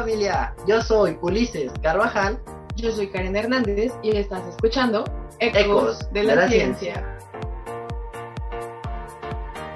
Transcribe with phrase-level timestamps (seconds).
[0.00, 2.38] familia, yo soy Ulises Carvajal.
[2.76, 5.04] Yo soy Karen Hernández y estás escuchando
[5.40, 7.18] Ecos, Ecos de la, ciencia.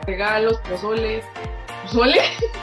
[0.07, 1.22] Regalos, pozole.
[1.82, 2.21] ¿Pozole?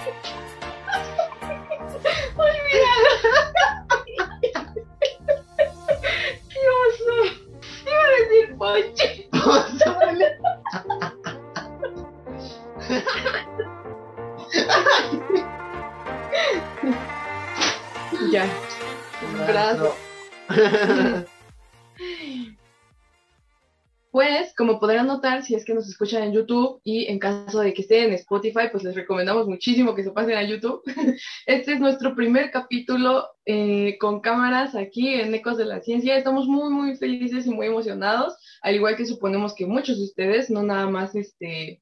[25.44, 28.70] si es que nos escuchan en YouTube y en caso de que estén en Spotify,
[28.72, 30.82] pues les recomendamos muchísimo que se pasen a YouTube.
[31.46, 36.18] Este es nuestro primer capítulo eh, con cámaras aquí en Ecos de la Ciencia.
[36.18, 40.50] Estamos muy, muy felices y muy emocionados, al igual que suponemos que muchos de ustedes,
[40.50, 41.82] no nada más este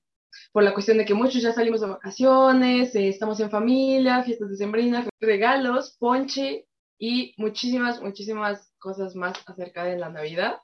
[0.52, 4.50] por la cuestión de que muchos ya salimos de vacaciones, eh, estamos en familia, fiestas
[4.50, 6.68] decembrinas, regalos, ponche
[7.00, 10.62] y muchísimas, muchísimas cosas más acerca de la Navidad.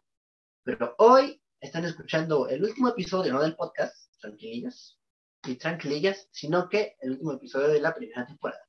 [0.63, 4.97] Pero hoy están escuchando el último episodio, no del podcast, tranquilillas
[5.45, 8.61] y tranquilillas, sino que el último episodio de la primera temporada.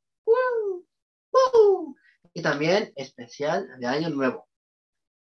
[2.33, 4.49] Y también especial de Año Nuevo.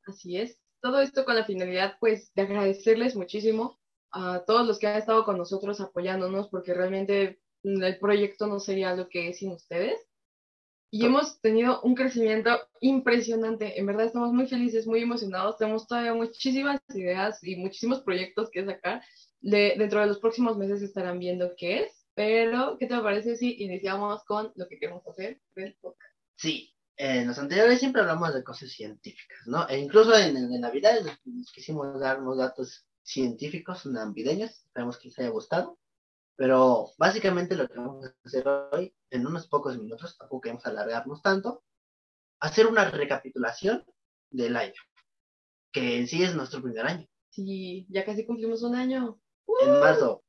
[0.06, 0.58] Así es.
[0.80, 3.78] Todo esto con la finalidad, pues, de agradecerles muchísimo
[4.12, 8.94] a todos los que han estado con nosotros apoyándonos, porque realmente el proyecto no sería
[8.94, 10.00] lo que es sin ustedes.
[10.96, 13.78] Y hemos tenido un crecimiento impresionante.
[13.78, 15.58] En verdad estamos muy felices, muy emocionados.
[15.58, 19.02] Tenemos todavía muchísimas ideas y muchísimos proyectos que sacar.
[19.42, 22.06] De, dentro de los próximos meses estarán viendo qué es.
[22.14, 26.14] Pero, ¿qué te parece si iniciamos con lo que queremos hacer del podcast?
[26.34, 29.68] Sí, en los anteriores siempre hablamos de cosas científicas, ¿no?
[29.68, 34.50] E incluso en, en Navidad nos quisimos dar unos datos científicos navideños.
[34.50, 35.78] Esperemos que les haya gustado.
[36.36, 41.22] Pero básicamente lo que vamos a hacer hoy, en unos pocos minutos, tampoco queremos alargarnos
[41.22, 41.64] tanto,
[42.40, 43.84] hacer una recapitulación
[44.30, 44.74] del año,
[45.72, 47.08] que en sí es nuestro primer año.
[47.30, 49.18] Sí, ya casi cumplimos un año.
[49.62, 50.24] En marzo.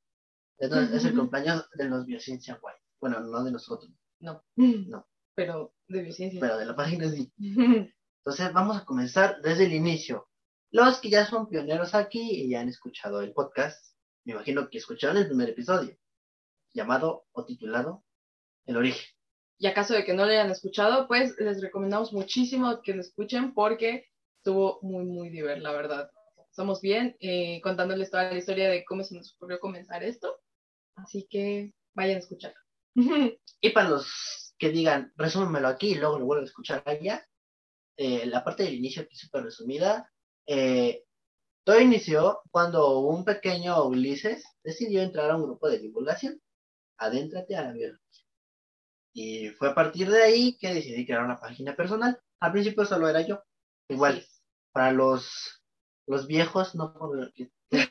[0.57, 2.75] Entonces, es el cumpleaños de los Biociencia Guay.
[2.99, 6.39] Bueno, no de nosotros, No, no, pero de biociencia.
[6.39, 7.31] pero de la página sí.
[7.37, 10.27] Entonces vamos a comenzar desde el inicio.
[10.71, 13.95] Los que ya son pioneros aquí y ya han escuchado el podcast,
[14.27, 15.97] me imagino que escucharon el primer episodio,
[16.73, 18.03] llamado o titulado
[18.65, 19.05] El origen.
[19.57, 23.53] Y acaso de que no lo hayan escuchado, pues les recomendamos muchísimo que lo escuchen
[23.53, 24.05] porque
[24.39, 26.11] estuvo muy, muy divertido, la verdad.
[26.49, 30.41] Estamos bien eh, contándoles toda la historia de cómo se nos ocurrió comenzar esto.
[30.95, 32.59] Así que vayan a escucharlo.
[33.59, 37.25] Y para los que digan, resúmemelo aquí y luego lo vuelvo a escuchar allá,
[37.95, 40.11] eh, la parte del inicio aquí súper resumida,
[40.45, 41.06] eh,
[41.67, 46.41] todo inició cuando un pequeño Ulises decidió entrar a un grupo de divulgación.
[46.97, 48.23] Adéntrate a la biología.
[49.13, 52.17] Y fue a partir de ahí que decidí crear una página personal.
[52.39, 53.43] Al principio solo era yo.
[53.89, 54.25] Igual,
[54.71, 55.61] para los,
[56.07, 57.33] los viejos, no por los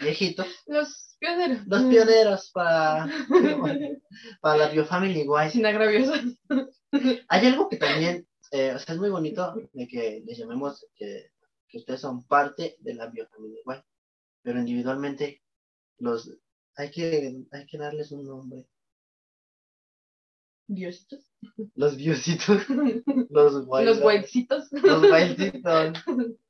[0.00, 1.66] viejitos, Los pioneros.
[1.66, 3.06] los pioneros para,
[4.40, 5.50] para la biofamily igual.
[5.50, 6.18] Sin agravios.
[7.28, 11.30] Hay algo que también, eh, o sea, es muy bonito de que les llamemos que,
[11.68, 13.84] que ustedes son parte de la biofamilia igual,
[14.42, 15.42] pero individualmente
[15.98, 16.30] los
[16.76, 18.66] hay que hay que darles un nombre.
[20.68, 21.32] Diositos.
[21.74, 22.68] Los biositos,
[23.30, 24.00] los Los
[24.82, 26.02] los wildcitos.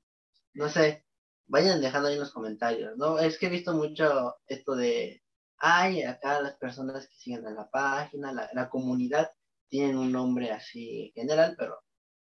[0.54, 1.04] No sé,
[1.48, 3.18] vayan dejando ahí en los comentarios, ¿no?
[3.18, 5.22] Es que he visto mucho esto de
[5.58, 9.30] ay, acá las personas que siguen a la página, la, la comunidad
[9.68, 11.82] tienen un nombre así general, pero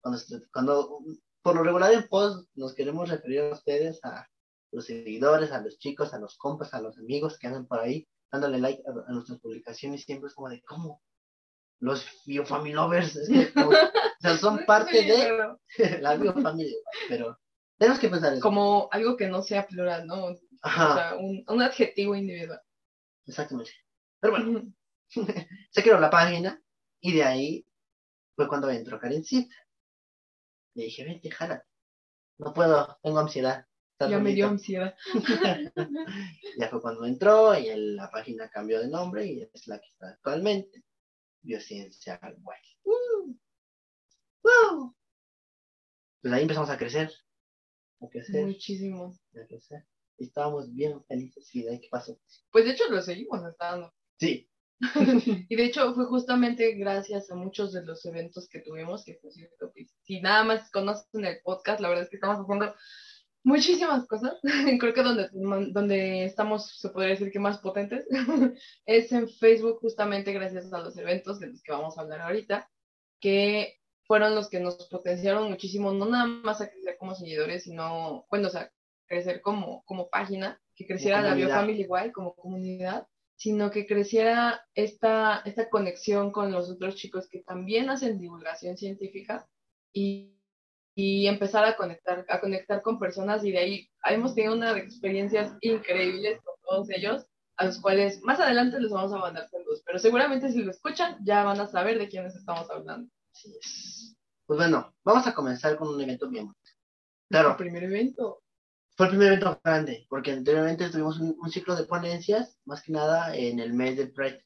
[0.02, 0.22] cuando,
[0.52, 1.00] cuando
[1.48, 4.28] por lo regular en post nos queremos referir a ustedes, a
[4.74, 8.06] los seguidores, a los chicos, a los compas, a los amigos que andan por ahí
[8.30, 11.02] dándole like a, a nuestras publicaciones, siempre es como de, ¿cómo?
[11.80, 15.56] Los biofamily lovers, es que, como- o sea, son parte de
[16.02, 16.76] la biofamilia,
[17.08, 17.40] pero
[17.78, 18.42] tenemos que pensar eso.
[18.42, 20.26] Como algo que no sea plural, ¿no?
[20.26, 22.60] O Ajá, sea, un, un adjetivo individual.
[23.26, 23.72] exactamente.
[24.20, 24.64] Pero bueno,
[25.72, 26.62] se creó la página
[27.00, 27.66] y de ahí
[28.36, 29.56] fue cuando entró Karencita.
[30.78, 31.66] Le dije, vente, jala.
[32.38, 33.66] No puedo, tengo ansiedad.
[34.00, 34.50] Ya me dio bonita".
[34.50, 34.96] ansiedad.
[36.60, 39.88] ya fue cuando entró y el- la página cambió de nombre y es la que
[39.88, 40.84] está actualmente.
[41.42, 42.60] Biociencia Guay.
[42.84, 43.36] ¡Uh!
[44.44, 44.96] ¡Wow!
[46.22, 47.12] Pues ahí empezamos a crecer.
[48.02, 49.18] A crecer, Muchísimo.
[49.36, 49.88] a crecer.
[50.20, 51.50] Y estábamos bien felices.
[51.56, 52.20] ¿Y de ahí qué pasó?
[52.52, 53.92] Pues de hecho lo seguimos estando.
[54.20, 54.48] Sí,
[55.50, 59.32] Y de hecho fue justamente gracias a muchos de los eventos que tuvimos, que por
[59.32, 62.76] cierto, pues, si nada más conocen el podcast, la verdad es que estamos haciendo
[63.44, 64.34] muchísimas cosas.
[64.80, 65.30] Creo que donde,
[65.72, 68.06] donde estamos, se podría decir que más potentes,
[68.86, 72.70] es en Facebook, justamente gracias a los eventos de los que vamos a hablar ahorita,
[73.20, 78.26] que fueron los que nos potenciaron muchísimo, no nada más a crecer como seguidores, sino,
[78.30, 78.72] bueno, o sea,
[79.06, 83.08] crecer como, como página, que creciera la Biofamily igual como comunidad,
[83.38, 89.48] sino que creciera esta, esta conexión con los otros chicos que también hacen divulgación científica
[89.94, 90.36] y,
[90.96, 95.56] y empezar a conectar, a conectar con personas y de ahí hemos tenido unas experiencias
[95.62, 100.00] increíbles con todos ellos, a los cuales más adelante les vamos a mandar saludos, pero
[100.00, 103.08] seguramente si lo escuchan ya van a saber de quiénes estamos hablando.
[103.32, 104.18] Así es.
[104.48, 106.52] Pues bueno, vamos a comenzar con un evento bien
[107.30, 107.52] Claro.
[107.52, 108.42] El primer evento.
[108.98, 113.36] Fue el primer evento grande, porque anteriormente tuvimos un, ciclo de ponencias, más que nada
[113.36, 114.44] en el mes del Pride,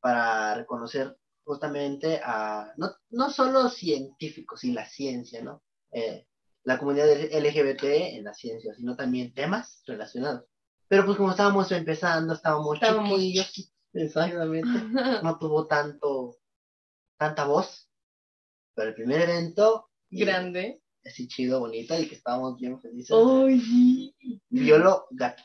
[0.00, 5.62] para reconocer justamente a no, no solo científicos y la ciencia, ¿no?
[5.92, 6.26] Eh,
[6.64, 7.84] la comunidad LGBT
[8.16, 10.46] en la ciencia, sino también temas relacionados.
[10.88, 14.68] Pero pues como estábamos empezando, estábamos, estábamos chiquillos, exactamente,
[15.22, 16.38] no tuvo tanto,
[17.16, 17.88] tanta voz,
[18.74, 19.88] pero el primer evento...
[20.14, 23.16] Grande así chido, bonito y que estábamos bien felices.
[23.16, 24.14] ¡Ay!
[24.48, 25.42] Violo gato.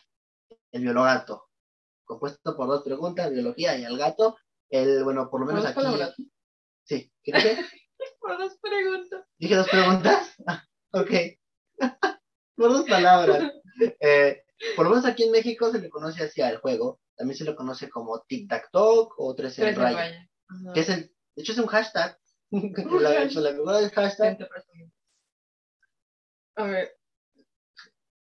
[0.71, 1.50] El violo gato.
[2.06, 4.38] Compuesto por dos preguntas, biología y el gato.
[4.69, 5.81] El, bueno, por lo menos aquí.
[6.83, 7.57] Sí, ¿qué dije?
[8.19, 9.25] por dos preguntas.
[9.38, 10.36] ¿Dije dos preguntas?
[10.92, 11.12] ok.
[12.56, 13.51] por dos palabras.
[14.00, 14.44] Eh,
[14.75, 17.00] por lo menos aquí en México se le conoce así al juego.
[17.15, 20.30] También se le conoce como Tic Tac Toc o Tres en Raya.
[20.74, 21.01] Que es el,
[21.36, 22.18] de hecho es un hashtag.
[22.51, 24.38] la, la, del hashtag
[26.57, 26.92] a ver.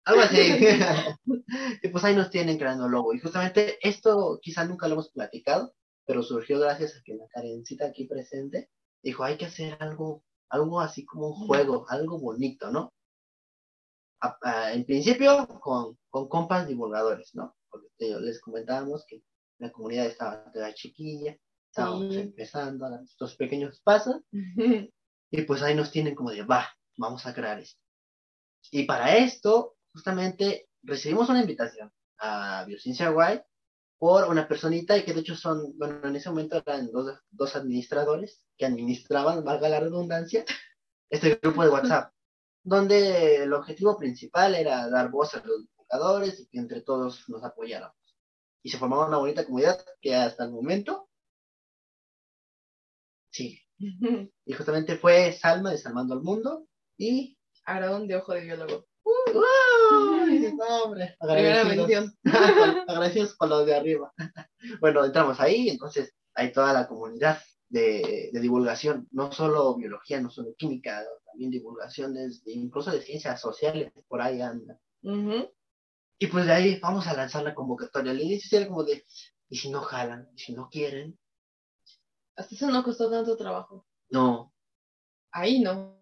[0.05, 0.37] Algo así.
[1.83, 3.13] y pues ahí nos tienen creando logo.
[3.13, 5.73] Y justamente esto quizá nunca lo hemos platicado,
[6.05, 8.69] pero surgió gracias a que la Karencita aquí presente
[9.03, 12.93] dijo, hay que hacer algo, algo así como un juego, algo bonito, ¿no?
[14.73, 17.55] en principio con, con compas divulgadores, ¿no?
[17.71, 19.23] Porque les comentábamos que
[19.57, 21.35] la comunidad estaba toda chiquilla,
[21.67, 24.21] estábamos empezando a dar estos pequeños pasos,
[25.31, 27.81] y pues ahí nos tienen como de, va, vamos a crear esto.
[28.69, 33.41] Y para esto, justamente, recibimos una invitación a Biociencia Guay
[33.97, 37.55] por una personita y que de hecho son, bueno, en ese momento eran dos, dos
[37.55, 40.45] administradores que administraban, valga la redundancia,
[41.09, 42.13] este grupo de WhatsApp,
[42.63, 47.43] donde el objetivo principal era dar voz a los educadores y que entre todos nos
[47.43, 47.95] apoyáramos.
[48.63, 51.09] Y se formaba una bonita comunidad que hasta el momento
[53.31, 53.59] sí.
[54.45, 56.67] Y justamente fue Salma Salmando al Mundo
[56.97, 58.85] y Aarón de Ojo de Biólogo.
[59.03, 60.53] ¡Uy!
[60.57, 61.15] no, hombre.
[61.19, 62.13] Agradecidos.
[62.87, 64.13] Agradecidos con los de arriba.
[64.81, 70.53] bueno, entramos ahí, entonces hay toda la comunidad de, divulgación, no solo biología, no solo
[70.57, 74.77] química, también divulgaciones, incluso de ciencias sociales, por ahí anda.
[76.19, 78.11] Y pues de ahí vamos a lanzar la convocatoria.
[78.11, 79.03] Al inicio era como de,
[79.49, 80.29] ¿y si no jalan?
[80.35, 81.17] ¿Y si no quieren?
[82.35, 83.87] Hasta eso no costó tanto trabajo.
[84.09, 84.53] No.
[85.31, 86.00] Ahí no.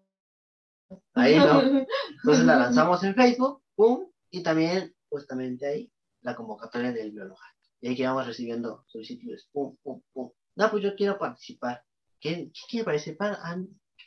[1.14, 1.60] Ahí no.
[2.22, 5.92] Entonces la lanzamos en Facebook, pum, y también, justamente ahí,
[6.22, 7.38] la convocatoria del biólogo.
[7.80, 10.30] Y ahí que vamos recibiendo solicitudes, pum, pum, pum.
[10.56, 11.82] No, pues yo quiero participar.
[12.20, 13.38] ¿Quién, quiere participar?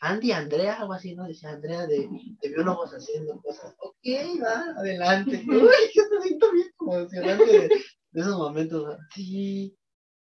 [0.01, 1.27] Andy, Andrea, algo así, ¿no?
[1.27, 2.07] Decía Andrea de,
[2.41, 3.74] de biólogos haciendo cosas.
[3.79, 4.06] Ok,
[4.44, 5.43] va, adelante.
[5.48, 7.67] Uy, que se siento bien emocionante de,
[8.12, 8.98] de esos momentos.
[9.15, 9.75] Sí.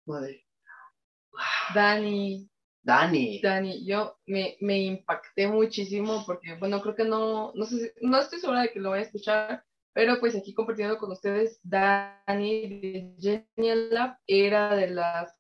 [0.06, 0.46] Madre.
[1.74, 2.51] Dani,
[2.84, 3.40] Dani.
[3.42, 8.40] Dani, yo me, me impacté muchísimo porque, bueno, creo que no, no sé, no estoy
[8.40, 13.46] segura de que lo voy a escuchar, pero pues aquí compartiendo con ustedes, Dani de
[13.56, 15.36] Genial Lab era de las,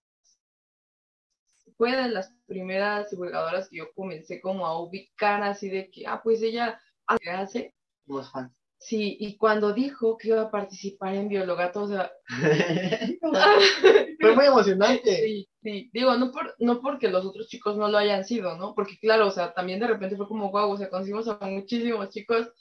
[1.78, 6.22] fue de las primeras divulgadoras que yo comencé como a ubicar así de que, ah,
[6.24, 7.74] pues ella hace.
[8.06, 8.61] Los fans.
[8.82, 12.12] Sí, y cuando dijo que iba a participar en Biologato, o sea...
[14.20, 15.16] Fue muy emocionante.
[15.18, 18.74] Sí, sí, digo, no, por, no porque los otros chicos no lo hayan sido, ¿no?
[18.74, 22.10] Porque claro, o sea, también de repente fue como, wow, o sea, conocimos a muchísimos
[22.10, 22.52] chicos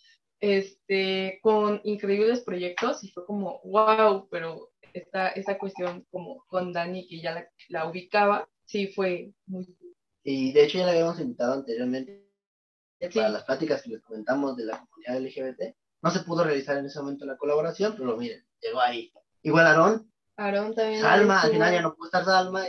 [0.40, 7.08] este, con increíbles proyectos y fue como, wow, pero esta, esta cuestión como con Dani,
[7.08, 9.74] que ya la, la ubicaba, sí fue muy...
[10.22, 12.28] Y de hecho ya la habíamos invitado anteriormente
[13.14, 16.86] para las pláticas que les comentamos de la comunidad LGBT no se pudo realizar en
[16.86, 19.12] ese momento la colaboración, pero miren, llegó ahí.
[19.42, 20.12] Igual Aarón.
[20.36, 21.02] Aarón también.
[21.02, 22.64] Salma, al final ya no pudo estar Salma,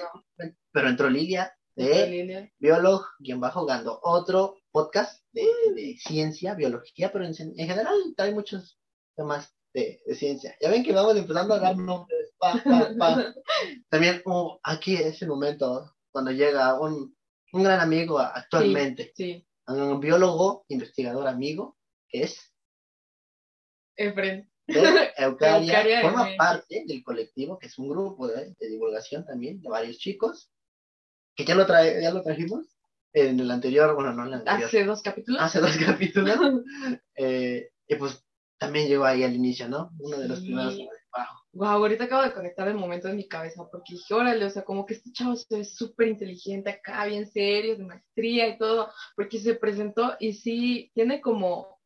[0.71, 7.33] pero entró Lilia de Biolog, quien va jugando otro podcast de, ciencia, biología, pero en,
[7.33, 8.77] general hay muchos
[9.15, 10.55] temas de, ciencia.
[10.61, 12.33] Ya ven que vamos empezando a dar nombres.
[13.89, 17.15] También oh, aquí es el momento cuando llega un,
[17.53, 19.11] un gran amigo actualmente.
[19.15, 21.77] Sí, Un biólogo, investigador amigo,
[22.09, 22.50] que es
[24.07, 24.49] Efren.
[25.17, 30.49] Eucaria, forma parte del colectivo, que es un grupo de, divulgación también, de varios chicos,
[31.35, 32.67] que ya lo, trae, ya lo trajimos.
[33.13, 35.41] en el anterior, bueno, no en el anterior, Hace dos capítulos.
[35.41, 36.37] hace dos capítulos.
[37.15, 38.23] eh, y pues
[38.57, 39.91] también llegó ahí al inicio, ¿no?
[39.99, 40.45] Uno de los Sí.
[40.45, 41.25] primeros de, wow.
[41.53, 44.63] Wow, ahorita acabo de conectar el momento en mi cabeza porque dije, órale, o sea,
[44.63, 48.89] como que este chavo se ve súper inteligente acá, bien serio, de maestría y todo,
[49.17, 51.81] porque se presentó y sí, tiene como,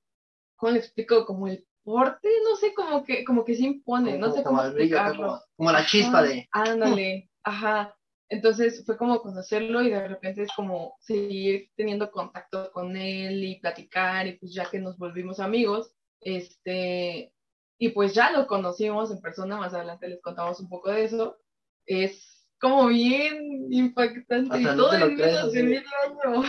[0.56, 1.26] ¿cómo le explico?
[1.26, 4.74] Como el porte, no sé, como que, como que se impone, no sé cómo el
[4.74, 5.28] brillo, explicarlo.
[5.28, 6.50] como, como la chispa de.
[6.52, 7.96] Ándale, ajá.
[8.28, 13.60] Entonces fue como conocerlo y de repente es como seguir teniendo contacto con él y
[13.60, 17.32] platicar y pues ya que nos volvimos amigos, este,
[17.78, 21.38] y pues ya lo conocimos en persona, más adelante les contamos un poco de eso,
[21.86, 25.60] es como bien impactante y Hasta no todo así.
[25.60, 26.44] en año.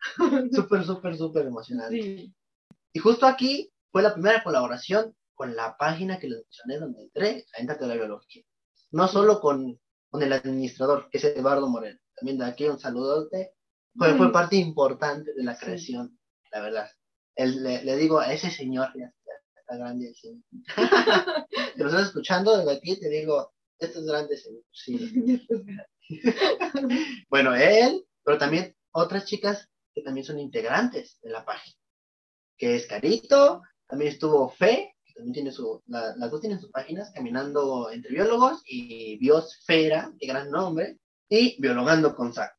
[0.52, 2.00] súper, súper, súper emocionante.
[2.02, 2.34] Sí,
[2.94, 7.46] Y justo aquí fue la primera colaboración con la página que les mencioné donde entré,
[7.54, 8.42] Avéntate a la Biología.
[8.90, 11.98] No solo con, con el administrador, que es Eduardo Moreno.
[12.14, 13.54] También de aquí un saludote.
[13.96, 15.64] Fue, fue parte importante de la Sí.
[15.64, 16.18] creación,
[16.52, 16.90] la verdad.
[17.36, 20.44] El- le, le digo a ese señor, ya está, está grande, sí.
[20.74, 20.76] que
[21.82, 24.62] lo estás escuchando desde aquí, te digo, esto es grande, señor.
[24.72, 25.46] Sí.
[27.30, 31.74] Bueno, él, pero también otras chicas que también son integrantes de la página,
[32.58, 36.70] que es Carito, también estuvo Fe, que también tiene su, la- las dos tienen sus
[36.70, 42.52] páginas, Caminando entre Biólogos y Biosfera, qué gran nombre, y Biologando con Zac.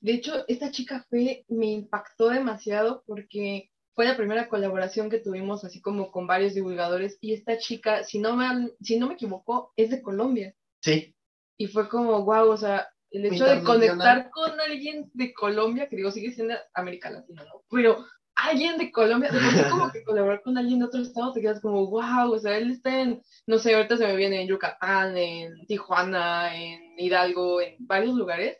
[0.00, 5.64] De hecho, esta chica Fe me impactó demasiado porque fue la primera colaboración que tuvimos
[5.64, 9.72] así como con varios divulgadores y esta chica, si no me, si no me equivoco,
[9.76, 10.54] es de Colombia.
[10.80, 11.14] Sí,
[11.58, 15.96] Y fue como, wow, o sea, el hecho de conectar con alguien de Colombia, que
[15.96, 17.62] digo, sigue siendo América Latina, ¿no?
[17.70, 18.04] Pero
[18.48, 21.60] alguien de Colombia, de sí como que colaborar con alguien de otro estado, te quedas
[21.60, 25.16] como, wow, o sea, él está en, no sé, ahorita se me viene en Yucatán,
[25.16, 28.58] en Tijuana, en Hidalgo, en varios lugares,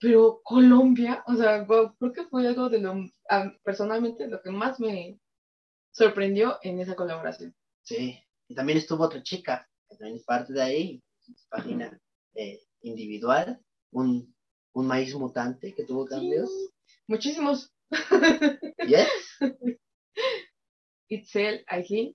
[0.00, 2.94] pero Colombia, o sea, wow, creo que fue algo de lo,
[3.62, 5.18] personalmente, lo que más me
[5.92, 7.54] sorprendió en esa colaboración.
[7.82, 8.18] sí.
[8.46, 11.02] Y también estuvo otra chica, que también es parte de ahí,
[11.48, 11.98] página
[12.34, 13.58] eh, individual,
[13.90, 14.34] un,
[14.74, 16.50] un maíz mutante que tuvo cambios.
[17.06, 17.73] Muchísimos.
[18.86, 19.38] Yes,
[21.08, 22.14] Itzel, Aileen,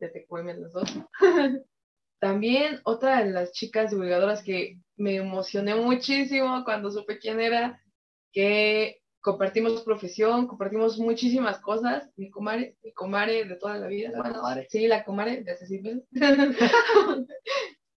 [0.00, 0.90] de TQM los dos.
[2.20, 7.80] También otra de las chicas divulgadoras que me emocioné muchísimo cuando supe quién era,
[8.32, 14.18] que compartimos profesión, compartimos muchísimas cosas, mi comare, mi comare de toda la vida, La
[14.20, 14.66] bueno, comare.
[14.70, 16.02] sí, la comare de Accessible,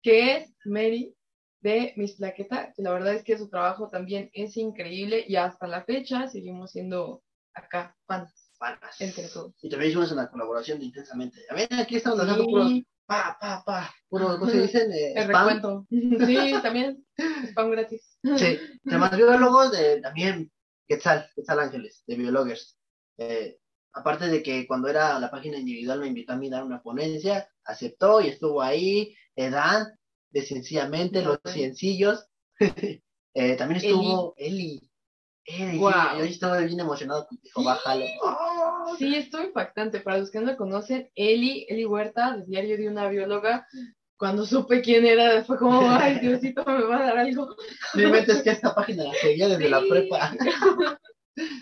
[0.01, 1.16] que es Mary
[1.61, 5.67] de Miss Plaqueta, que la verdad es que su trabajo también es increíble y hasta
[5.67, 7.23] la fecha seguimos siendo
[7.53, 8.99] acá fans panas.
[8.99, 9.53] entre todos.
[9.61, 11.41] Y también hicimos una colaboración de Intensamente.
[11.49, 14.91] A ver, aquí estamos puros Sí, pa, pa, pa, puro, ¿cómo se dicen?
[14.91, 15.47] Eh, el spam.
[15.47, 15.85] recuento.
[15.89, 17.05] Sí, también.
[17.49, 18.17] Spam gratis.
[18.35, 20.51] Sí, demás biólogos, de, también
[20.87, 22.77] Quetzal, Quetzal Ángeles, de Biologers.
[23.17, 23.59] Eh,
[23.93, 26.81] aparte de que cuando era la página individual me invitó a mí a dar una
[26.81, 29.15] ponencia, aceptó y estuvo ahí.
[29.35, 29.87] Edan,
[30.31, 31.53] de Sencillamente, Los Ajá.
[31.53, 32.25] Sencillos.
[33.39, 34.81] Eh, también estuvo Eli.
[35.45, 36.17] Eli, Guau.
[36.17, 38.03] yo estaba bien emocionado, dijo, bájalo.
[38.23, 38.95] ¡Oh!
[38.97, 39.99] Sí, estuvo impactante.
[39.99, 43.67] Para los que no la conocen, Eli, Eli Huerta, del diario de una bióloga,
[44.17, 47.55] cuando supe quién era, fue como, ay, Diosito, me va a dar algo.
[47.93, 49.87] No inventes que esta página la seguía desde la Sí.
[49.87, 50.31] prepa.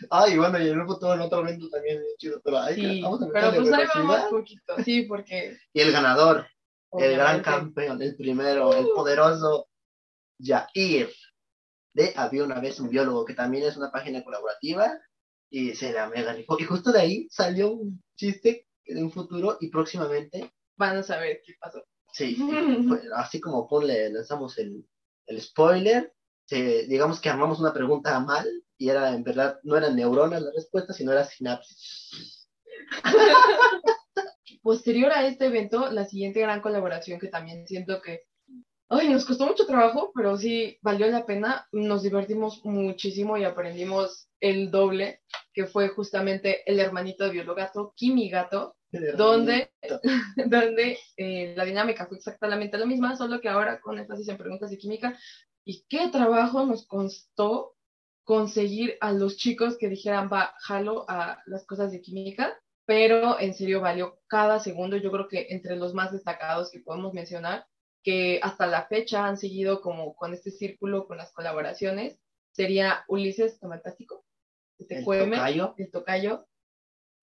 [0.09, 3.01] Ay, bueno, y en un futuro en otro evento también es chido, pero ay, Sí,
[3.01, 4.75] vamos a pero pues ahí vamos poquito.
[4.85, 5.57] Sí, porque.
[5.73, 6.47] Y el ganador,
[6.99, 9.67] el gran campeón, el primero, el poderoso
[10.39, 11.09] Jair,
[11.93, 14.99] de Había una vez un biólogo, que también es una página colaborativa,
[15.49, 16.57] y se la mega rifó.
[16.59, 21.41] Y justo de ahí salió un chiste de un futuro, y próximamente, Van a saber
[21.45, 21.81] qué pasó.
[22.11, 24.85] sí, fue- así como ponle, lanzamos el,
[25.27, 26.13] el spoiler,
[26.45, 28.45] se- digamos que armamos una pregunta mal,
[28.77, 32.49] y era, en verdad, no eran neuronas la respuesta, sino era sinapsis.
[34.65, 38.23] Posterior a este evento, la siguiente gran colaboración que también siento que,
[38.89, 44.27] ay, nos costó mucho trabajo, pero sí valió la pena, nos divertimos muchísimo y aprendimos
[44.39, 45.21] el doble,
[45.53, 48.75] que fue justamente el hermanito de Biologato, Kimi Gato,
[49.15, 49.71] donde,
[50.47, 54.71] donde eh, la dinámica fue exactamente la misma, solo que ahora con énfasis en preguntas
[54.71, 55.15] de química.
[55.63, 57.75] ¿Y qué trabajo nos costó
[58.23, 62.59] conseguir a los chicos que dijeran, va, jalo a las cosas de química?
[62.85, 67.13] Pero en serio valió cada segundo, yo creo que entre los más destacados que podemos
[67.13, 67.65] mencionar,
[68.03, 72.19] que hasta la fecha han seguido como con este círculo, con las colaboraciones,
[72.51, 74.23] sería Ulises Tomatástico,
[74.77, 75.73] El TQM, tocayo.
[75.77, 76.45] el tocayo,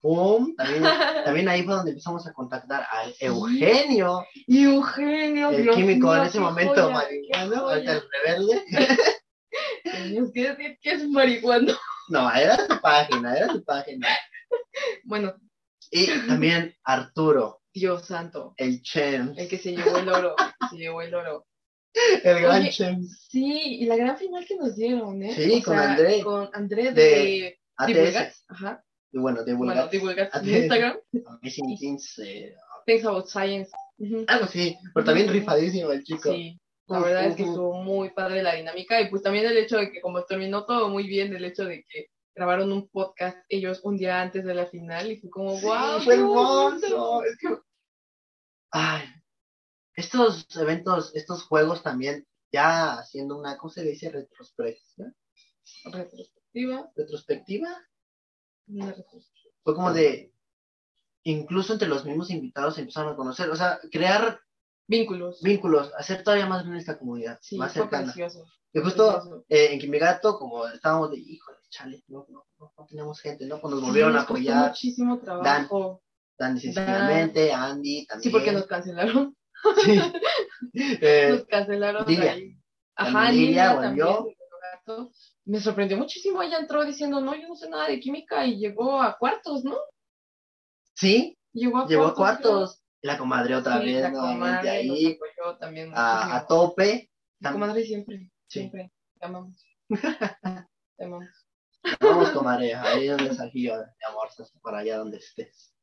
[0.02, 0.56] ¡Pum!
[0.56, 0.82] También,
[1.24, 6.22] también ahí fue donde empezamos a contactar al Eugenio, Y Eugenio, el Dios químico en
[6.24, 8.64] ese momento joya, marihuano, ahorita el rebelde.
[9.84, 11.78] Tenías que decir que es marihuana.
[12.08, 14.08] No, era su página, era su página.
[15.04, 15.34] Bueno,
[15.94, 18.54] Y también Arturo, Dios santo.
[18.56, 20.34] el Chen, El que se llevó el oro.
[20.36, 21.46] que se llevó el oro.
[22.24, 23.06] el gran Chen.
[23.06, 25.34] Sí, y la gran final que nos dieron, ¿eh?
[25.34, 26.22] Sí, con André.
[26.22, 28.22] Con André De de, Divulgar.
[28.24, 28.44] ATS.
[28.48, 28.84] Ajá.
[29.12, 29.90] Y bueno, de Bueno, vulgar.
[29.90, 30.48] divulgar en.
[30.48, 30.96] Instagram.
[31.26, 32.54] Amazing Things, eh,
[32.86, 33.70] Things About Science.
[34.26, 36.32] Algo así, pero también rifadísimo el chico.
[36.32, 36.58] Sí,
[36.88, 37.54] la verdad es que uf, uf.
[37.54, 40.88] estuvo muy padre la dinámica y pues también el hecho de que como terminó todo
[40.88, 44.66] muy bien, el hecho de que grabaron un podcast ellos un día antes de la
[44.66, 47.24] final y fue como, Sí, wow, fue hermoso.
[47.24, 47.58] Es que-
[48.70, 49.02] Ay,
[49.94, 54.10] estos eventos, estos juegos también, ya haciendo una, ¿cómo se dice?
[54.10, 55.12] Retrospectiva.
[55.84, 57.68] Retrospectiva, Retrospectiva.
[58.68, 59.54] una retrospectiva.
[59.64, 60.32] Fue como de,
[61.24, 64.40] incluso entre los mismos invitados se empezaron a conocer, o sea, crear
[64.86, 65.40] Vínculos.
[65.42, 68.04] vínculos, hacer todavía más grande esta comunidad, Sí, más cercana.
[68.04, 68.46] precioso.
[68.72, 72.44] Y justo eh, en Kimigato, como estábamos de, híjole, chale, no, no,
[72.88, 73.60] tenemos gente, ¿no?
[73.60, 76.02] Pues nos volvieron Sí, a nos apoyar, muchísimo trabajo.
[76.38, 78.22] Dan sencillamente, Andy también.
[78.22, 79.36] Sí, porque nos cancelaron.
[79.84, 80.00] Sí.
[80.74, 82.32] Eh, nos cancelaron Lilia.
[82.32, 82.56] ahí.
[82.96, 85.16] Ajá, Lilia, Lilia también.
[85.44, 86.42] Me sorprendió muchísimo.
[86.42, 89.76] Ella entró diciendo, no, yo no sé nada de química y llegó a cuartos, ¿no?
[90.94, 92.40] sí, Llegó a llegó a cuartos.
[92.42, 92.52] creo.
[92.54, 92.82] cuartos.
[93.02, 95.18] La comadre otra Sí, vez, nuevamente ahí,
[95.58, 97.10] también a, a tope.
[97.40, 98.60] La comadre siempre, Sí.
[98.60, 98.92] siempre.
[99.18, 99.66] Te amamos.
[100.96, 101.41] Te amamos.
[102.00, 104.28] Vamos, comadre, ahí es un mensajillo de amor
[104.62, 105.74] para allá donde estés.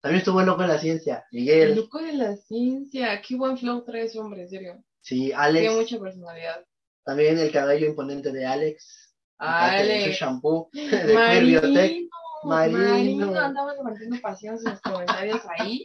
[0.00, 3.20] También estuvo el loco de la ciencia, El Miguel, loco de la ciencia.
[3.22, 4.84] Qué buen flow trae ese hombre, en serio.
[5.00, 6.64] sí, Tiene Alex, mucha personalidad.
[7.04, 10.12] también el cabello imponente de Alex, acá que hizo Ale.
[10.12, 11.72] shampoo de Biotech.
[11.74, 12.08] Marino.
[12.44, 12.78] Marino.
[12.78, 15.82] Marino andaba levantando pasiones en los comentarios ahí.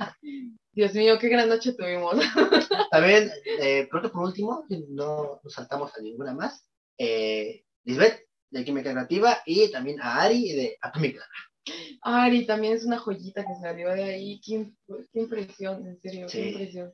[0.72, 2.16] Dios mío, qué gran noche tuvimos.
[2.92, 6.68] También, eh, creo que por último, no nos saltamos a ninguna más,
[6.98, 11.20] eh, Lisbeth, de Química Creativa, y también a Ari de Atomic
[12.02, 14.42] Ari también es una joyita que salió de ahí.
[14.42, 14.72] Qué,
[15.12, 16.38] qué impresión, en serio, Sí.
[16.38, 16.94] qué impresión.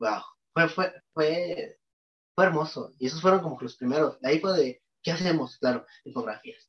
[0.00, 1.78] Wow, fue, fue, fue,
[2.34, 2.92] fue hermoso.
[2.98, 4.20] Y esos fueron como los primeros.
[4.20, 5.56] De ahí fue de, ¿qué hacemos?
[5.58, 6.66] Claro, infografías.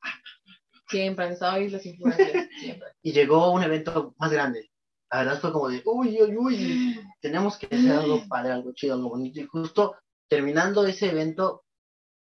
[0.87, 1.81] Siempre han estado ahí las.
[2.61, 2.87] Siempre.
[3.01, 4.69] Y llegó un evento más grande.
[5.11, 8.93] La verdad fue como de, uy, uy, uy, tenemos que hacer algo padre, algo chido,
[8.93, 9.39] algo bonito.
[9.39, 9.95] Y justo
[10.27, 11.65] terminando ese evento,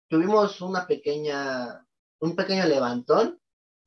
[0.08, 1.83] tuvimos una pequeña,
[2.24, 3.38] un pequeño levantón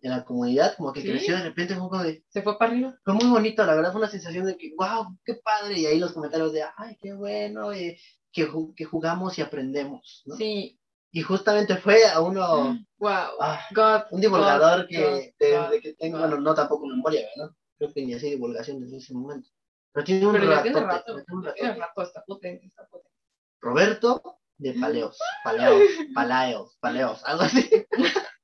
[0.01, 1.09] en la comunidad, como que ¿Sí?
[1.09, 2.97] creció de repente, fue como de, Se fue para arriba.
[3.03, 5.79] fue muy bonito, la verdad fue una sensación de que, wow, qué padre.
[5.79, 7.99] Y ahí los comentarios de, ay, qué bueno, eh,
[8.31, 10.35] que, que jugamos y aprendemos, ¿no?
[10.35, 10.79] Sí.
[11.11, 13.09] Y justamente fue a uno, Wow.
[13.41, 14.01] ah, God.
[14.11, 17.55] un divulgador God, que desde que tengo, bueno, no tampoco memoria, ¿verdad?
[17.77, 19.49] Creo que ni hacía divulgación desde ese momento.
[19.93, 21.15] Pero tiene un Pero ratote, tiene rato.
[21.55, 23.17] tiene rato, está potente, está potente.
[23.61, 27.69] Roberto de Paleos, Paleos, Palaeos, Paleos, algo así.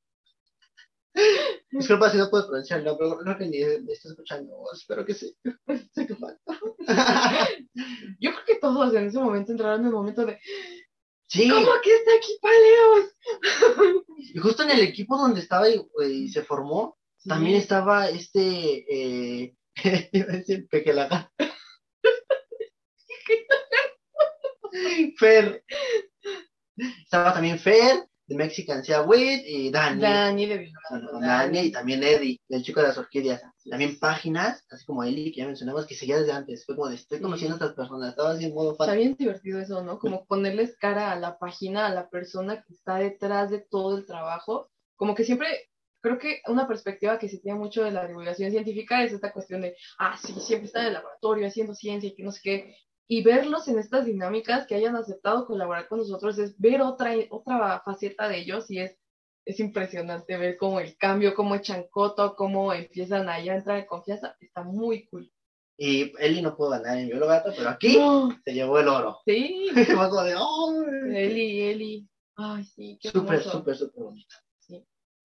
[1.71, 5.13] Disculpa si no puedo pronunciar el nombre, creo que ni me estás escuchando, espero que
[5.13, 5.35] sí.
[5.93, 6.59] Sé que falta.
[8.19, 10.39] Yo creo que todos en ese momento entraron en el momento de
[11.29, 13.15] Sí, ¿Cómo que está aquí Paleos?
[14.17, 16.95] y justo en el equipo donde estaba y, y se formó,
[17.25, 18.85] también estaba este,
[19.43, 19.55] eh,
[20.11, 21.31] iba a decir Pequelaga.
[25.17, 25.63] Fer.
[26.75, 30.01] Estaba también Fer, de Mexican Sea Wit, y Dani.
[30.01, 30.71] Dani de.
[31.21, 33.41] Dani y también Eddie, el chico de las orquídeas.
[33.69, 36.65] También páginas, así como Eli, que ya mencionamos, que seguía desde antes.
[36.65, 38.97] Fue como de, estoy conociendo a estas personas, estaba así en modo Está fan.
[38.97, 39.99] bien divertido eso, ¿no?
[39.99, 44.05] Como ponerles cara a la página, a la persona que está detrás de todo el
[44.05, 44.69] trabajo.
[44.95, 45.69] Como que siempre,
[46.01, 49.61] creo que una perspectiva que se tiene mucho de la divulgación científica es esta cuestión
[49.61, 52.75] de, ah, sí, siempre está en el laboratorio haciendo ciencia y que no sé qué.
[53.07, 57.81] Y verlos en estas dinámicas, que hayan aceptado colaborar con nosotros, es ver otra, otra
[57.83, 58.97] faceta de ellos y es,
[59.45, 63.85] es impresionante ver cómo el cambio, cómo echan coto, cómo empiezan a ya entrar en
[63.85, 64.35] confianza.
[64.39, 65.29] Está muy cool.
[65.77, 69.19] Y Eli no pudo ganar en Biolo Gato, pero aquí No, se llevó el oro.
[69.25, 69.69] sí.
[71.13, 72.09] Eli, Eli.
[72.35, 74.35] Ay, sí, qué Súper, súper, súper bonito.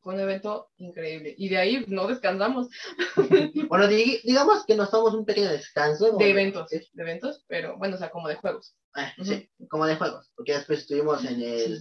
[0.00, 1.34] Fue un evento increíble.
[1.37, 2.68] Y de ahí no descansamos
[3.68, 6.12] Bueno, di- digamos que nos tomamos un pequeño descanso.
[6.12, 6.18] ¿no?
[6.18, 8.74] de eventos, Sí, de eventos, pero bueno, o sea, como de juegos.
[8.94, 11.80] ah, sí, como de juegos, porque después estuvimos en el,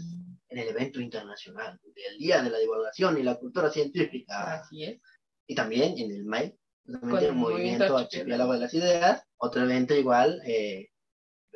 [0.50, 4.56] en el evento internacional del Día de la Divulgación y la Cultura Científica.
[4.62, 5.00] Así es.
[5.48, 6.58] y también en el MAI,
[7.00, 7.96] Con el movimiento.
[7.98, 10.90] Archipiélago de las Ideas, otro evento igual, eh,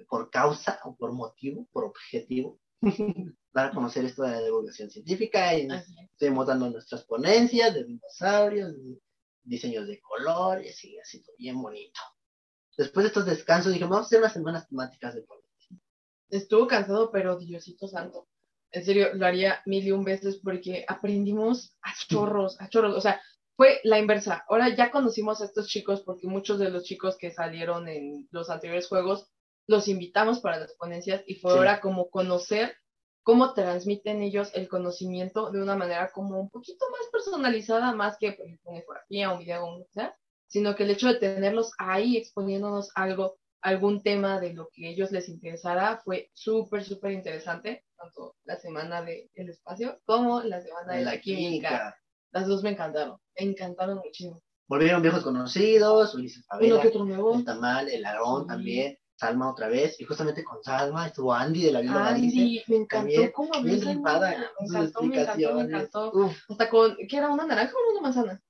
[0.08, 2.60] por causa o por motivo, por objetivo,
[3.54, 5.68] dar a conocer esto de la divulgación científica y
[6.12, 9.00] estuvimos dando nuestras ponencias de dinosaurios, de
[9.44, 12.00] diseños de colores y así todo bien bonito.
[12.78, 15.80] Después de estos descansos dijimos, vamos a hacer unas semanas temáticas de ponencias.
[16.30, 18.28] Estuvo cansado, pero Diosito santo.
[18.72, 22.96] En serio, lo haría mil y un veces porque aprendimos a chorros, a chorros.
[22.96, 23.22] O sea,
[23.58, 24.46] fue la inversa.
[24.48, 28.50] Ahora ya conocimos a estos chicos porque muchos de los chicos que salieron en los
[28.50, 29.30] anteriores juegos
[29.68, 31.58] los invitamos para las ponencias y fue Sí.
[31.58, 32.74] ahora como conocer
[33.23, 38.34] cómo transmiten ellos el conocimiento de una manera como un poquito más personalizada, más que
[38.34, 40.15] por ejemplo, una infografía, un video, o que sea,
[40.47, 45.12] sino que el hecho de tenerlos ahí exponiéndonos algo, algún tema de lo que ellos
[45.12, 50.99] les interesara, fue súper, súper interesante, tanto la semana del espacio como la semana de
[50.99, 51.95] De la, química.
[52.31, 54.41] Las dos me encantaron, me encantaron muchísimo.
[54.67, 57.36] Volvieron viejos conocidos, Ulises Uno que Favela, otro nuevo.
[57.36, 58.47] el Tamal, el Aarón Sí.
[58.47, 62.75] también, Salma otra vez, y justamente con Salma estuvo Andy de la Galicia, Andy, me
[62.77, 65.65] encantó también, cómo habló con Me encantó, me encantó, me explicaciones.
[65.67, 66.12] encantó.
[66.13, 68.41] Uf, Hasta con, ¿qué era una naranja o una manzana?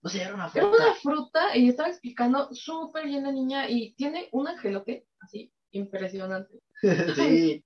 [0.00, 0.84] no sé, era una Era fruta.
[0.84, 6.60] una fruta y estaba explicando súper bien la niña y tiene un angelote así impresionante.
[7.16, 7.64] sí,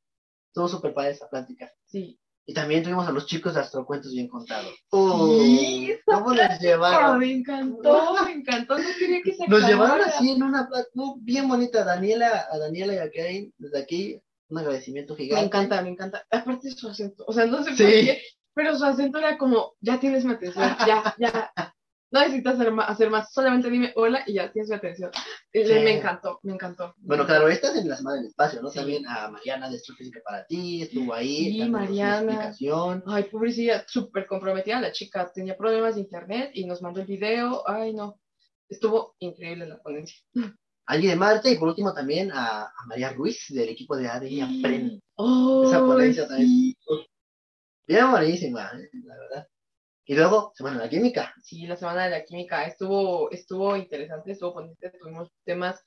[0.49, 1.71] estuvo súper padre esa plática.
[1.85, 2.19] Sí.
[2.49, 4.73] Y también tuvimos a los chicos de Astrocuentos bien contados.
[4.73, 7.19] Sí, Uy, ¿Cómo les Oh, llevaron?
[7.19, 10.69] me encantó, me encantó, no quería que se Nos llevaron así en una
[11.21, 11.83] bien bonita.
[11.85, 15.47] Daniela, a Daniela y a Karen, desde aquí, un agradecimiento Me gigante.
[15.47, 16.25] encanta, me encanta.
[16.31, 17.83] Aparte su acento, o sea, no sé Sí.
[17.83, 18.23] por qué,
[18.55, 21.53] pero su acento era como, ya tienes mi atención, ya, ya.
[22.17, 25.11] No necesitas hacer más, hacer más, solamente dime hola y ya tienes mi atención.
[25.53, 25.65] Sí.
[25.65, 26.95] Me encantó, me encantó.
[26.97, 28.71] Bueno, claro, esta es en la semana del espacio, ¿no?
[28.71, 28.79] Sí.
[28.79, 31.53] También a Mariana de Astrofísica para ti, estuvo ahí.
[31.53, 32.55] Sí, Mariana.
[33.07, 37.63] Ay, pobrecilla, súper comprometida la chica, tenía problemas de internet y nos mandó el video,
[37.69, 38.19] ay no,
[38.67, 40.17] estuvo increíble la ponencia.
[40.87, 44.43] Alguien de Marte y por último también a, a María Ruiz del equipo de ADN
[44.43, 45.01] Aprende.
[45.17, 46.75] Oh, Esa ponencia también.
[47.87, 48.89] Bien buenísima, ¿eh?
[49.05, 49.49] la verdad.
[50.09, 51.35] Y luego, semana de la química.
[51.43, 55.83] Sí, la semana de la química estuvo, estuvo interesante, estuvo bonita, tuvimos temas.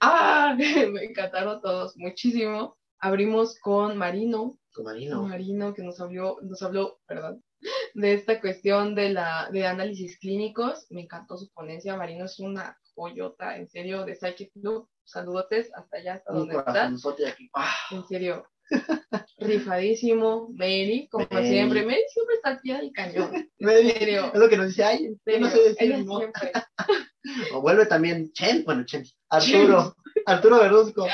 [0.00, 0.56] ¡Ah!
[0.90, 2.78] Me encantaron todos muchísimo.
[3.00, 5.22] Abrimos con Marino, Con con Marino.
[5.24, 7.44] Marino que nos habló, nos habló, perdón,
[7.94, 10.86] de esta cuestión de la de análisis clínicos.
[10.88, 11.98] Me encantó su ponencia.
[11.98, 14.88] Marino es una joyota, en serio, de Psychic Club.
[15.04, 16.64] Saludotes hasta allá, hasta donde está.
[16.64, 17.50] corazonzote aquí.
[17.52, 17.74] ¡Ah!
[17.90, 18.46] En serio,
[19.38, 20.48] rifadísimo.
[20.54, 21.48] Mary, como Mary.
[21.48, 23.50] siempre, Mary siempre está al pie del cañón.
[23.58, 24.30] Mary, serio.
[24.32, 26.20] Es lo que nos dice, ay, yo no sé decir no.
[27.54, 29.96] O vuelve también Chen, bueno, Chen, Arturo,
[30.26, 31.06] Arturo Verduzco,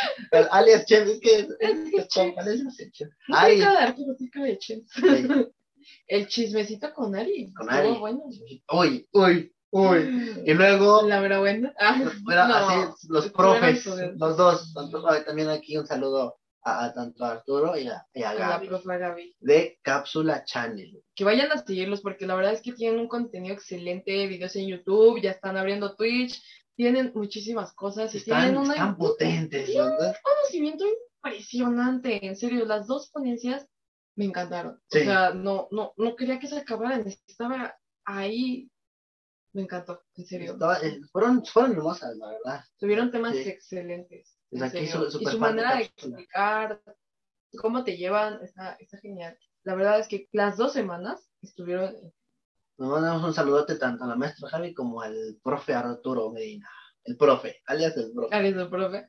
[0.50, 2.34] alias Chen, es que es, Chen.
[2.36, 4.84] Arturo, de sí,
[6.08, 7.52] El chismecito con Ari.
[7.52, 7.90] con Ari.
[7.98, 8.24] bueno.
[8.72, 10.42] Uy, uy, uy.
[10.44, 11.72] Y luego, La buena.
[11.78, 14.74] Ah, bueno, no, así, los profes, los dos,
[15.08, 18.34] ay, también aquí un saludo a, a tanto a Arturo y a, y a a
[18.34, 19.36] la Gaby, profa Gaby.
[19.40, 21.02] de Cápsula Channel.
[21.14, 24.68] Que vayan a seguirlos porque la verdad es que tienen un contenido excelente, videos en
[24.68, 26.42] YouTube, ya están abriendo Twitch,
[26.76, 30.84] tienen muchísimas cosas y Están, tienen una- están potentes, un conocimiento
[31.24, 33.66] impresionante, en serio, las dos ponencias
[34.16, 34.80] me encantaron.
[34.90, 35.00] Sí.
[35.00, 38.70] O sea, no, no, no quería que se acabaran, estaba ahí,
[39.52, 40.52] me encantó, en serio.
[40.52, 42.64] Estaba- eh, fueron, fueron hermosas, la verdad.
[42.78, 43.48] Tuvieron temas Sí.
[43.48, 44.36] excelentes.
[44.60, 46.82] Aquí su- y su manera de explicar
[47.60, 49.38] cómo te llevan está, está genial.
[49.64, 51.94] La verdad es que las dos semanas estuvieron.
[52.78, 56.68] Nos mandamos un saludote tanto a la maestra Javi como al profe Arturo Medina.
[57.04, 58.34] El profe, alias el profe.
[58.34, 59.08] Alias del profe.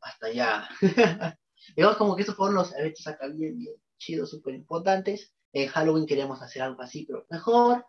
[0.00, 0.68] Hasta allá.
[1.76, 5.32] Digamos como que estos fueron los eventos acá bien, bien chidos, súper importantes.
[5.52, 7.84] En Halloween queríamos hacer algo así, pero mejor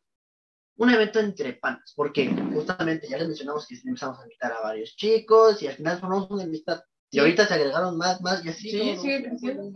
[0.82, 4.96] un evento entre panas, porque justamente ya les mencionamos que empezamos a invitar a varios
[4.96, 6.82] chicos y al final formamos una amistad.
[7.12, 7.20] Y Sí.
[7.20, 8.72] ahorita se agregaron más, más y así.
[8.72, 9.02] Sí, ¿no?
[9.02, 9.72] sigue creciendo.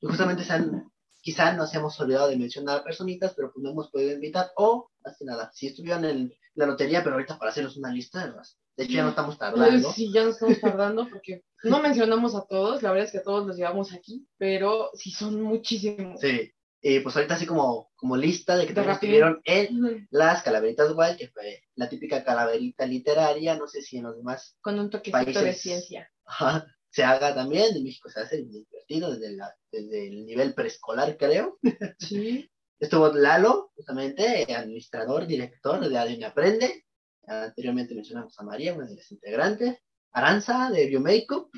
[0.00, 0.88] Y justamente se han,
[1.20, 5.16] quizá nos hemos olvidado de mencionar personitas, pero pues no hemos podido invitar, o más
[5.18, 8.32] que nada, si estuvieron en la lotería, pero ahorita para hacerles una lista,
[8.76, 9.90] de hecho ya no estamos tardando.
[9.90, 12.84] Sí, ya nos estamos tardando porque no mencionamos a todos.
[12.84, 16.20] La verdad es que a todos los llevamos aquí, pero sí son muchísimos.
[16.20, 16.52] Sí.
[16.88, 21.16] Y pues ahorita así como, como lista de que también estuvieron en las calaveritas wild,
[21.16, 25.18] que fue la típica calaverita literaria, no sé si en los demás Con un toquecito
[25.18, 25.60] de Países.
[25.60, 26.08] ciencia.
[26.24, 31.16] ajá, se haga también, en México se hace divertido desde, la, desde el nivel preescolar,
[31.16, 31.58] creo.
[31.98, 32.48] Sí.
[32.78, 36.84] Estuvo Lalo, justamente, administrador, director de ADN Aprende.
[37.26, 39.76] Anteriormente mencionamos a María, una de las integrantes.
[40.12, 41.50] Aranza, de Biomakeup.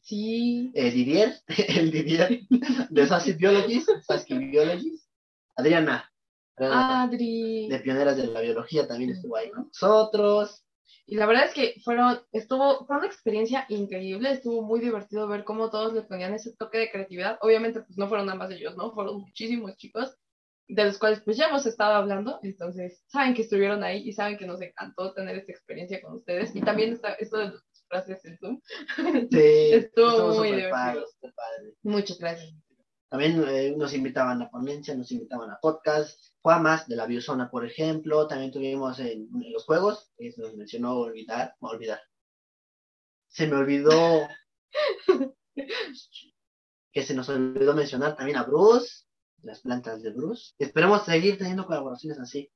[0.00, 0.72] Sí.
[0.74, 1.34] Eh, Didier,
[1.68, 2.40] el Didier
[2.90, 5.08] de Sassy Biologist, Sasky Biologist.
[5.56, 6.10] Adriana,
[6.56, 7.68] Adriana, Adri.
[7.68, 10.64] de Pioneras de la Biología, también estuvo ahí con nosotros.
[11.06, 15.44] Y la verdad es que fueron, estuvo, fue una experiencia increíble, estuvo muy divertido ver
[15.44, 17.38] cómo todos le ponían ese toque de creatividad.
[17.42, 18.92] Obviamente, pues no fueron nada más ellos, ¿no?
[18.92, 20.16] Fueron muchísimos chicos,
[20.68, 24.38] de los cuales pues ya hemos estado hablando, entonces saben que estuvieron ahí y saben
[24.38, 26.54] que nos encantó tener esta experiencia con ustedes.
[26.54, 27.52] Y también está esto de
[27.90, 28.60] frases en Zoom.
[29.30, 30.70] Sí, Estuvo muy divertido.
[30.70, 31.74] padre, padre.
[31.82, 32.54] Muchas gracias.
[33.08, 36.32] También eh, nos invitaban a ponencia, nos invitaban a podcast.
[36.42, 38.28] Juamas de la Biozona, por ejemplo.
[38.28, 42.00] También tuvimos en, en los juegos, que se nos mencionó olvidar, olvidar.
[43.28, 44.28] Se me olvidó
[46.92, 49.04] que se nos olvidó mencionar también a Bruce,
[49.42, 50.54] las plantas de Bruce.
[50.58, 52.50] Esperemos seguir teniendo colaboraciones así.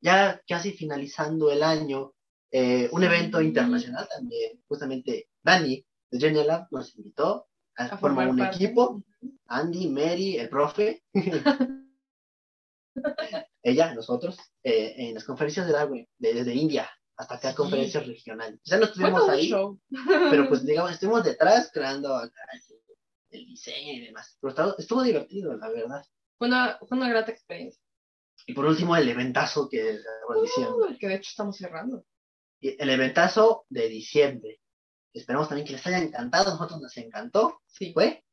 [0.00, 2.12] Ya casi finalizando el año,
[2.56, 8.00] eh, un evento internacional también, justamente Dani de Genial Lab nos invitó a, A formar
[8.00, 8.56] formar un parte.
[8.64, 9.02] equipo.
[9.48, 11.02] Andy, Mary, el profe,
[13.62, 17.56] ella, nosotros, eh, en las conferencias de Darwin, desde India hasta acá Sí.
[17.56, 18.60] conferencias regionales.
[18.64, 19.52] Ya no estuvimos ahí,
[20.30, 22.40] pero pues digamos, estuvimos detrás creando acá
[23.30, 24.36] el diseño y demás.
[24.40, 26.04] Pero estaba- estuvo divertido, la verdad.
[26.38, 27.80] Fue una, fue una grata experiencia.
[28.46, 29.98] Y por último, el eventazo que.
[30.28, 32.04] Uh, que de hecho estamos cerrando.
[32.78, 34.60] El eventazo de diciembre.
[35.12, 36.50] Esperamos también que les haya encantado.
[36.52, 37.60] Nosotros nos encantó.
[37.66, 37.92] Sí.
[37.92, 38.24] Fue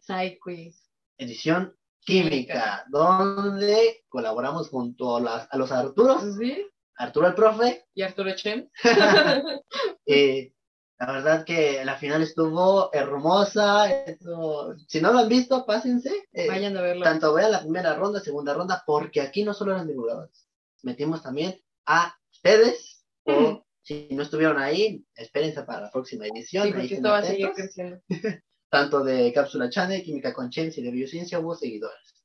[0.00, 0.90] Side quiz.
[1.18, 6.66] edición química, donde colaboramos junto a, las- a los Arturos, Sí.
[6.96, 7.86] Arturo el profe.
[7.94, 8.70] Y Arturo Chen.
[10.06, 10.52] Eh,
[10.98, 13.90] la verdad que la final estuvo hermosa.
[14.04, 16.28] estuvo- Si no lo han visto, pásense.
[16.32, 17.02] eh, Vayan a verlo.
[17.04, 20.46] tanto vean la primera ronda, segunda ronda, porque aquí no solo eran divulgadores,
[20.82, 26.66] metimos también a ustedes, o si no estuvieron ahí, espérense para la próxima edición.
[26.66, 27.74] Sí, porque esto va a seguir atentos.
[27.74, 28.02] creciendo.
[28.70, 32.24] Tanto de Cápsula Channel, Química con y de Biociencia hubo seguidores.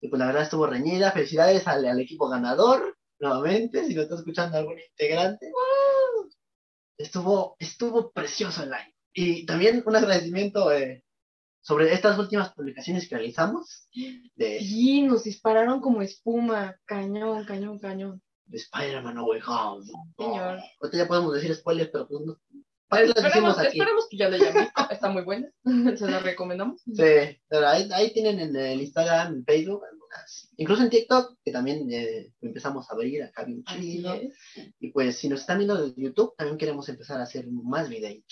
[0.00, 4.14] Y pues la verdad estuvo reñida, felicidades al, al equipo ganador, nuevamente, si lo está
[4.14, 5.52] escuchando algún integrante.
[6.96, 8.92] Estuvo, estuvo precioso el año.
[9.12, 11.04] Y también un agradecimiento eh,
[11.60, 13.88] sobre estas últimas publicaciones que realizamos
[14.36, 16.76] de Sí, nos dispararon como espuma.
[16.84, 18.22] Cañón, cañón, cañón.
[18.46, 19.84] De Spider-Man No Way Home.
[20.16, 20.58] Señor.
[20.80, 22.38] Ahorita ya podemos decir spoilers, pero pues no.
[22.88, 23.78] ¿Para qué las Esperemos, decimos aquí?
[23.78, 24.90] esperemos que ya lo hayan visto.
[24.90, 25.50] Está muy buena.
[25.96, 26.82] Se la recomendamos.
[26.82, 30.50] Sí, pero ahí, ahí tienen en el Instagram, en Facebook, algunas.
[30.58, 34.14] Incluso en TikTok, que también eh, empezamos a abrir acá bien chido.
[34.78, 38.24] Y pues si nos están viendo desde YouTube, también queremos empezar a hacer más videos.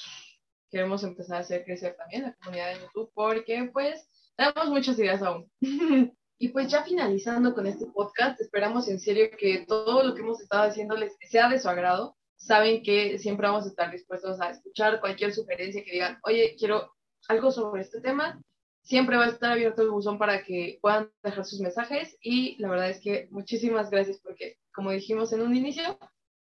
[0.70, 5.22] Queremos empezar a hacer crecer también la comunidad de YouTube porque pues tenemos muchas ideas
[5.22, 5.50] aún.
[6.42, 10.40] Y pues ya finalizando con este podcast, esperamos en serio que todo lo que hemos
[10.40, 12.16] estado haciendo les sea de su agrado.
[12.36, 16.94] Saben que siempre vamos a estar dispuestos a escuchar cualquier sugerencia que digan, oye, quiero
[17.28, 18.40] algo sobre este tema.
[18.80, 22.70] Siempre va a estar abierto el buzón para que puedan dejar sus mensajes y la
[22.70, 25.98] verdad es que muchísimas gracias porque, como dijimos en un inicio,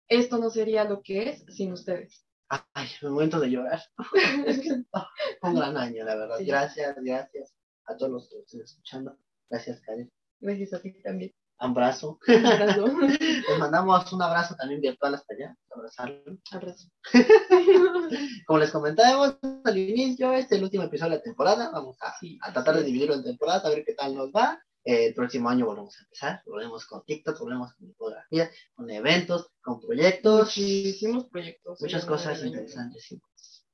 [0.08, 2.26] esto no sería lo que es sin ustedes.
[2.48, 3.82] Ay, me momento de llorar.
[4.46, 5.10] es que ah,
[5.42, 6.38] un gran año, la verdad.
[6.38, 6.46] Sí.
[6.46, 7.54] Gracias, gracias
[7.88, 9.18] a todos los que estén escuchando.
[9.52, 10.10] Gracias, Karen.
[10.40, 11.32] Gracias a ti también.
[11.60, 12.18] Abrazo.
[12.28, 15.56] Les mandamos un abrazo también virtual hasta allá.
[15.70, 16.38] Abrazarlo.
[16.52, 16.88] Abrazo.
[18.48, 21.70] Como les comentábamos al inicio, este es el último episodio de la temporada.
[21.72, 24.60] Vamos a, Sí, a tratar de dividirlo en temporadas, a ver qué tal nos va.
[24.84, 26.42] Eh, el próximo año volvemos a empezar.
[26.48, 30.46] Volvemos con TikTok, volvemos con fotografía, con eventos, con proyectos.
[30.46, 31.80] Muchísimos proyectos.
[31.80, 33.04] Muchas Sí, cosas interesantes.
[33.04, 33.22] sí.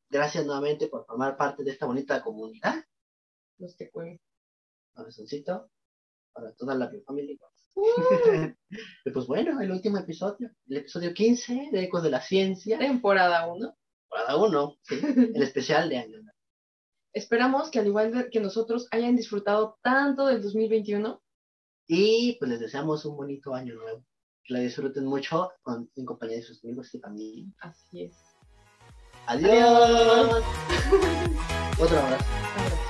[0.10, 2.84] Gracias nuevamente por formar parte de esta bonita comunidad.
[3.60, 4.24] Los te cuento.
[4.98, 5.70] Corazoncito
[6.34, 7.38] para toda la familia.
[9.06, 13.48] y pues bueno, el último episodio, el episodio 15 de Ecos de la Ciencia, Temporada
[13.48, 13.78] 1.
[14.10, 16.20] cada uno, sí, el especial de año.
[17.14, 21.22] Esperamos que al igual que nosotros hayan disfrutado tanto del 2021.
[21.88, 24.04] Y pues les deseamos un bonito año nuevo.
[24.44, 27.46] Que la disfruten mucho con, en compañía de sus amigos y familia.
[27.60, 28.16] Así es.
[29.26, 30.44] Adiós.
[31.80, 32.87] Otro abrazo.